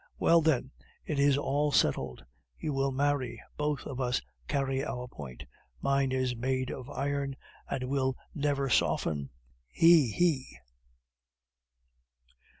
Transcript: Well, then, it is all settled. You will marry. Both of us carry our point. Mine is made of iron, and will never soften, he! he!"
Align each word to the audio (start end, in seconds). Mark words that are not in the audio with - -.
Well, 0.17 0.41
then, 0.41 0.71
it 1.05 1.19
is 1.19 1.37
all 1.37 1.71
settled. 1.71 2.25
You 2.57 2.73
will 2.73 2.91
marry. 2.91 3.39
Both 3.55 3.85
of 3.85 4.01
us 4.01 4.19
carry 4.47 4.83
our 4.83 5.07
point. 5.07 5.43
Mine 5.79 6.11
is 6.11 6.35
made 6.35 6.71
of 6.71 6.89
iron, 6.89 7.35
and 7.69 7.83
will 7.83 8.17
never 8.33 8.67
soften, 8.67 9.29
he! 9.69 10.09
he!" 10.11 10.57